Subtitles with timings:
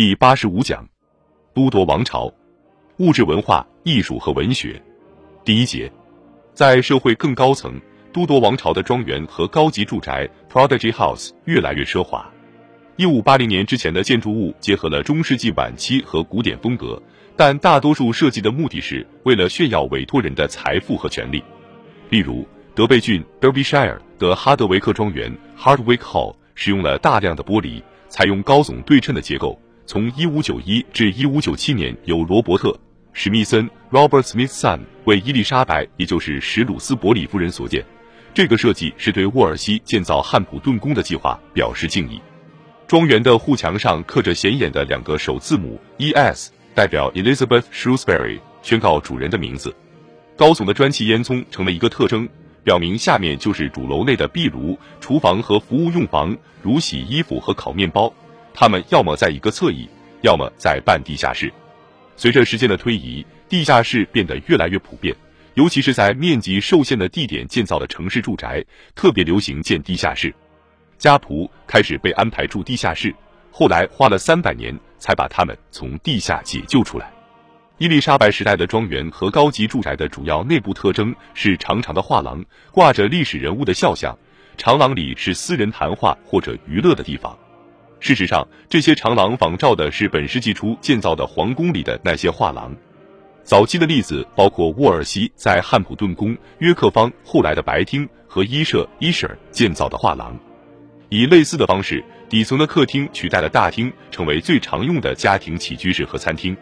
[0.00, 0.88] 第八十五讲：
[1.52, 2.32] 都铎王朝
[3.00, 4.82] 物质文化、艺术和文学。
[5.44, 5.92] 第一节，
[6.54, 7.78] 在社会更高层，
[8.10, 12.26] 都铎王朝的庄园和高级住宅 （Prodigy House） 越来越奢华。
[12.96, 16.98] 一五八零年之前的建筑物结合了中世纪晚期和古典风格，
[17.36, 21.44] 但大多数设计的目的是为了炫耀委托人的财富和权力。
[22.08, 29.60] 例如，德贝郡 （Derbyshire） 的哈德维克庄园 （Hardwick Hall） 使用了大量的玻璃，采用高耸对称的结构。
[29.90, 32.68] 从一五九一至一五九七年，由罗伯特·
[33.12, 37.84] 史密森 （Robert Smithson） 为伊丽莎白，也就是史鲁斯伯里夫人所建。
[38.32, 42.20] 这个设计是对沃尔西建造汉普顿宫的计划表示敬意。
[42.86, 49.74] 庄园的护墙上刻着显眼的两个首字母 E.S，代表 Elizabeth Shrewsbury，宣告主人的名字。
[50.36, 52.28] 高耸的砖砌烟囱成了一个特征，
[52.62, 58.14] 表明下面就是主楼内的壁炉、厨房和服务用房，如洗衣服和烤面包。
[58.52, 59.88] 他们要么在一个侧翼，
[60.22, 61.52] 要么在半地下室。
[62.16, 65.14] 随着时间的推移，地下室变得越来越普遍，
[65.54, 70.34] 尤其是在面积受限的地点建造的城市住宅，特别流行建地下室。
[70.98, 73.14] 家仆开始被安排住地下室，
[73.50, 77.10] 后来花了三百年才把他们从地下解救出来。
[77.78, 84.14] 伊丽莎白时代的庄园和高级住宅的主要内部特征是长长的画廊，挂着历史人物的肖像。
[84.58, 87.34] 长廊里是私人谈话或者娱乐的地方。
[88.00, 92.74] 事实上，这些长廊仿照的是本世纪初建造的皇宫里的那些画廊。
[93.44, 100.34] 早期的例子包括沃尔西在汉普顿宫、约克方后来的白厅和伊舍伊舍尔建造的画廊。
[101.10, 106.56] 以类似的方式，底层的客厅取代了大厅，成为最常用的家庭起居室和餐厅。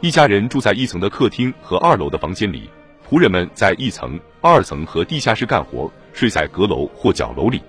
[0.00, 2.70] 一家人住在一层的客厅和二楼的房间里，
[3.06, 7.60] 仆人们在一层、二层和地下室干活，睡在阁楼或角楼里。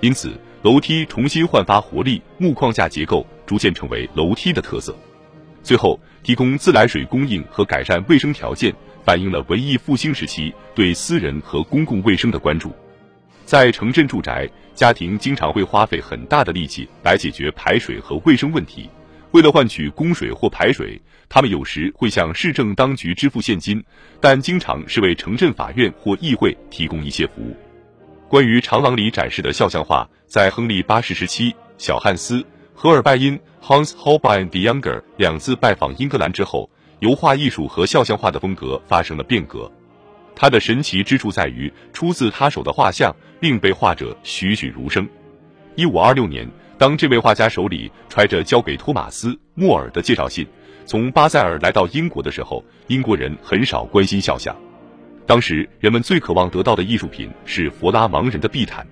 [0.00, 0.32] 因此。
[0.62, 4.92] 楼梯重新焕发活力，木框架结构逐渐成为楼梯的特色。
[5.62, 12.72] 最后，提供自来水供应和改善卫生条件，反映了文艺复兴时期对私人和公共卫生的关注。
[13.44, 18.90] 在城镇住宅，家庭经常会花费很大的力气来解决排水和卫生问题。
[19.30, 23.82] 为了换取供水或排水，他们有时会向市政当局支付现金，
[24.20, 27.56] 但经常是为城镇法院或议会提供一些服务。
[28.28, 32.40] 关于长廊里展示的肖像画，在亨利八世时期，小汉斯·
[32.74, 36.68] 荷尔拜因 （Hans Holbein the Younger） 两次拜访英格兰之后，
[37.00, 39.72] 油画艺术和肖像画的风格发生了变革。
[40.36, 45.08] 它的神奇之处在于，出自他手的画像令被画者栩栩如生。
[45.74, 46.46] 一五二六年，
[46.76, 50.46] 当这位画家手里揣着交给托马斯·莫尔的介绍信，
[50.84, 54.54] 从巴塞尔来到英国的时候，英国人很少关心肖像。
[55.28, 58.86] 当时人们最渴望得到的艺术品是佛拉芒人的地毯。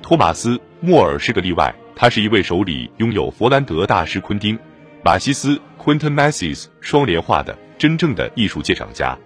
[0.00, 4.56] 托马斯·莫尔是个例外，他是一位手里拥有佛兰德大师昆汀·
[5.04, 9.18] 马西斯 （Quentin Massys） 双联画的真正的艺术鉴赏家。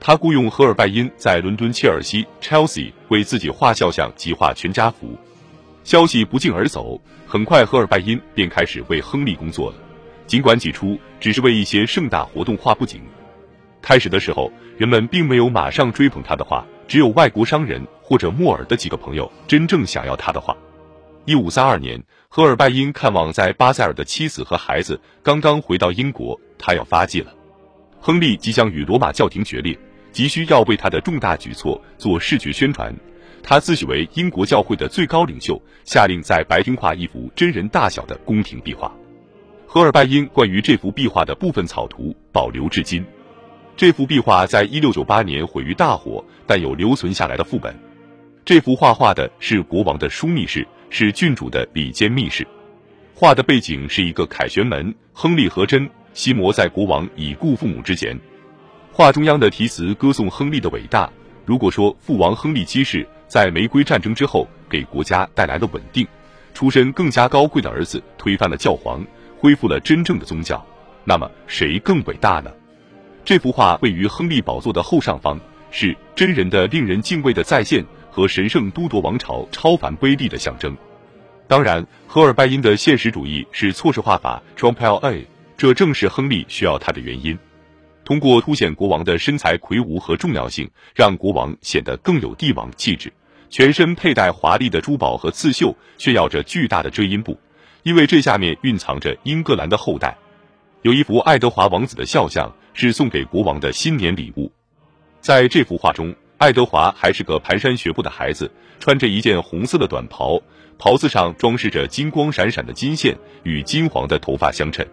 [0.00, 5.16] 他雇佣荷尔拜因在伦敦切尔西 （Chelsea） 为自己画肖像及画全家福。
[5.84, 9.76] 消息不胫而走，很快荷尔拜因便开始为亨利工作了，
[10.26, 13.00] 尽管起初只是为一些盛大活动画布景。
[13.84, 20.56] 开始的时候，人们并没有马上追捧他的画，只有外国商人或者莫尔的几个朋友真正想要他的画。
[21.26, 27.30] 一五三二年，荷尔拜因看望在巴塞尔的妻子和孩子刚刚回到英国，他要发迹了。
[28.00, 29.78] 亨利即将与罗马教廷决裂，
[30.12, 32.90] 急需要为他的重大举措做视觉宣传。
[33.42, 38.90] 他自诩为英国教会的最高领袖，下令在白厅画一幅真人大小的宫廷壁画。
[39.66, 43.04] 荷尔拜因关于这幅壁画的部分草图保留至今。
[43.76, 47.74] 这幅壁画在一六九八年毁于大火，但有留存下来的副本。
[48.44, 52.46] 这幅画画的是国王的枢密室，是郡主的里间密室。
[53.14, 58.16] 画的背景是一个凯旋门，亨利和珍西摩在国王已故父母之前。
[58.92, 61.10] 画中央的题词歌颂亨利的伟大。
[61.44, 66.06] 如果说父王亨利七世在玫瑰战争之后给国家带来了稳定，
[66.54, 69.04] 出身更加高贵的儿子推翻了教皇，
[69.36, 70.64] 恢复了真正的宗教，
[71.04, 72.50] 那么谁更伟大呢？
[73.24, 75.40] 这幅画位于亨利宝座的后上方，
[75.70, 80.76] 是真人的令人敬畏的再现和神圣都铎王朝超凡威力的象征。
[81.48, 85.26] 当然，荷尔拜因的现实主义是错视画法 t r o m p e l A，
[85.56, 87.38] 这正是亨利需要他的原因。
[88.04, 93.10] 通过凸显国王的身材魁梧和重要性，让国王显得更有帝王气质。
[93.48, 97.38] 全身佩戴华丽的珠宝和刺绣，炫耀着巨大的遮阴布，
[97.84, 100.14] 因为这下面蕴藏着英格兰的后代。
[100.82, 102.52] 有一幅爱德华王子的肖像。
[102.74, 104.52] 是送给国王的新年礼物。
[105.20, 110.38] 在这幅画中，爱德华还是个蹒跚学步的孩子，穿着一件红色的短袍，
[110.76, 114.86] 袍子上装饰着金光闪闪的金线，与金黄的头发相衬。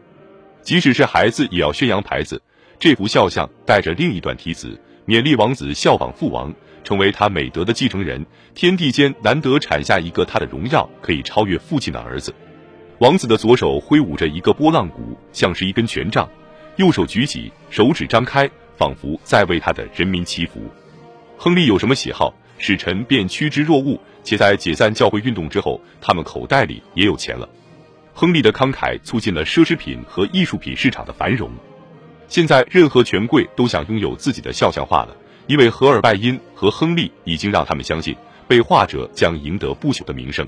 [0.61, 2.41] 即使是孩子，也要宣扬牌子。
[2.79, 8.25] 这幅肖像带着另一段题词，勉励王子效仿父王，成为他美德的继承人。
[8.55, 12.33] 天地间难得产下一个他的荣耀可以超越父亲的儿子。
[12.99, 16.27] 王子的左手挥舞着一个拨浪鼓，像是一根权杖；
[16.81, 20.59] 右手举起，手指张开，仿佛在为他的人民祈福。
[21.37, 23.99] 亨利有什么喜好，使臣便趋之若鹜。
[24.23, 27.47] 且在解散教会运动之后，他们口袋里也有钱了。
[28.15, 31.51] 亨利的慷慨促进了奢侈品和艺术品市场的繁荣。
[32.27, 38.15] 现在，任何权贵都想拥有自己的肖像画了，因为荷尔拜因和亨利已经让他们相信，
[38.47, 40.47] 被画者将赢得不朽的名声。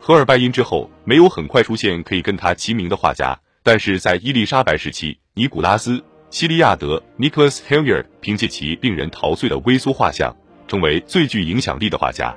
[0.00, 3.38] 荷尔拜因之后，没有很快出现可以跟他齐名的画家，
[3.68, 5.98] 但是在伊丽莎白时期，尼古拉斯·
[6.30, 10.34] 西利亚德 （Nicholas Hilliard） 凭借其令人陶醉的微缩画像，
[10.66, 12.34] 成为最具影响力的画家。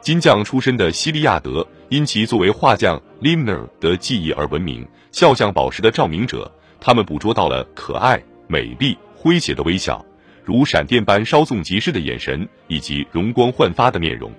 [0.00, 6.48] 金匠出身的西利亚德因其作为画匠 Limner 的技艺而闻名，肖像宝石的照明者，
[6.80, 10.06] 他们捕捉到了可爱、美丽、诙谐的微笑，
[10.44, 14.32] 如闪电般稍纵即逝的眼神，以及容光焕发的面容。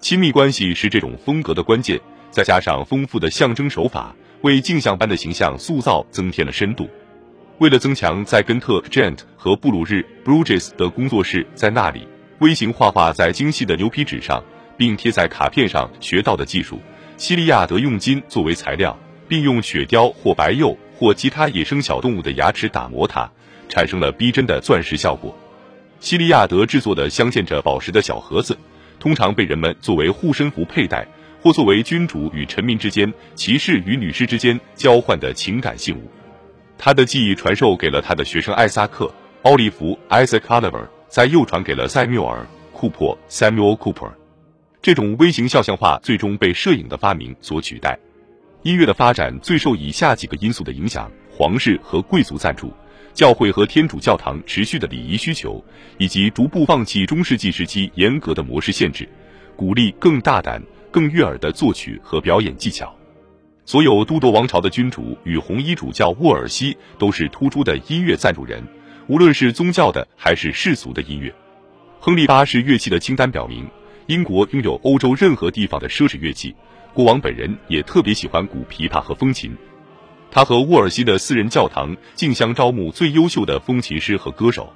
[0.00, 2.00] 亲密关系是这种风格的关键，
[2.30, 6.88] 再加上丰富的象征手法，为镜像般的形象塑造增添了深度。
[7.58, 12.08] 为了增强在根特 Gent 和布鲁日 Bruges 的工作室在那里
[12.38, 14.42] 微型画画在精细的牛皮纸上，
[14.78, 16.80] 并贴在卡片上学到的技术，
[17.18, 18.98] 西利亚德用金作为材料，
[19.28, 23.30] 并用雪貂或白釉或其他野生小动物的牙齿打磨它，
[23.68, 25.36] 产生了逼真的钻石效果。
[26.00, 28.56] 西利亚德制作的镶嵌着宝石的小盒子。
[29.00, 31.04] 通常被人们作为护身符佩戴，
[31.42, 36.08] 或作为君主与臣民之间、骑士与女士之间交换的情感信物。
[36.78, 39.06] 他的技艺传授给了他的学生艾萨克·
[39.42, 42.42] 奥利弗 （Isaac Oliver），再又传给了塞缪尔·
[42.72, 44.12] 库珀 （Samuel Cooper）。
[44.82, 47.98] 这种微型肖像画最终被摄影的发明所取代。
[48.62, 51.10] 音乐的发展最受以下几个因素的影响：
[51.40, 52.70] 皇室和贵族赞助。
[53.14, 55.64] 教会和天主教堂持续的礼仪需求，
[55.96, 59.08] 以及逐步放弃中世纪时期严格的模式限制，
[59.56, 62.94] 鼓励更大胆、更悦耳的作曲和表演技巧。
[63.64, 68.62] 所有都铎王朝的君主与红衣主教沃尔西都是突出的音乐赞助人，
[69.06, 71.34] 无论是宗教的还是世俗的音乐。
[72.00, 73.66] 亨利八世乐器的清单表明，
[74.08, 76.54] 英国拥有欧洲任何地方的奢侈乐器。
[76.92, 79.56] 国王本人也特别喜欢古琵琶和风琴。
[80.30, 84.72] 他和沃尔西的私人教堂竞相招募最优秀的风琴师和歌手。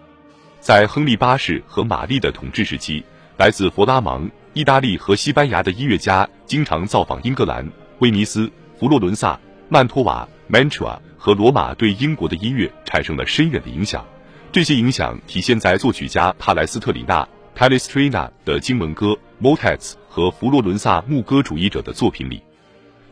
[0.60, 3.04] 在亨利八世和玛丽的统治时期，
[3.36, 7.70] 来自佛拉芒、意大利和西班牙的音乐家经常造访英格兰、
[8.00, 14.04] 威尼斯、佛罗伦萨、曼托瓦 （Mantua） 和罗马，对英国的音乐产生了深远的影响。
[14.50, 22.42] 这些影响体现在作曲家帕莱斯特里纳 （Palestrina） 的经文歌 （Motets） 和佛罗伦萨牧歌主义者的作品里。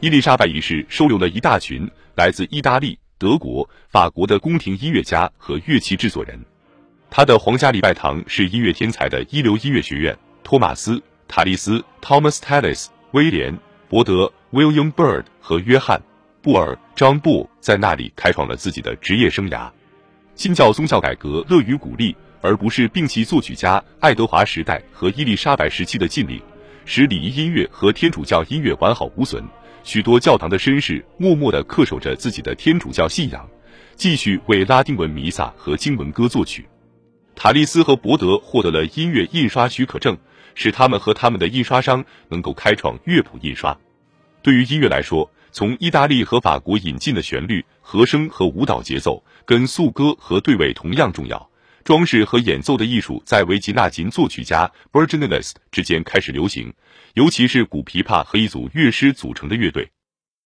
[0.03, 6.37] 伊丽莎白一世收留了一大群来自意大利、德国、法国的宫廷音乐家和乐器制作人。
[7.09, 10.19] 他的皇家礼拜堂是音乐天才的一流音乐学院。
[10.43, 10.97] 托马斯·
[11.29, 13.57] 塔利斯 （Thomas Tallis）、威廉·
[13.89, 15.97] 伯德 （William Byrd） 和约翰·
[16.43, 19.71] 布尔 （John b u 在那里开创了自己的职业生涯。
[20.35, 26.43] 新教宗教改革乐于鼓励，而不是摒弃作曲家爱德华时代和伊丽莎白时期的禁令，
[26.85, 29.41] 使礼仪音乐和天主教音乐完好无损。
[29.85, 33.49] 许多教堂的绅士默默地恪守着自己的天主教信仰，
[33.97, 36.67] 继续为拉丁文弥撒和经文歌作曲。
[37.35, 40.17] 塔利斯和伯德获得了音乐印刷许可证，
[40.55, 43.77] 使他们和他们的印刷商能够开创乐谱印刷。
[44.43, 51.51] 对于音乐来说，从意大利和法国引进的旋律、和声和舞蹈节奏，跟颂歌和对位同样重要。
[51.85, 56.73] 装饰和演奏的艺术在维吉纳琴作曲家 b i r g i n i l i s t 之间开始流行，
[57.15, 59.91] 尤其是古琵琶和一组乐师组成的乐队。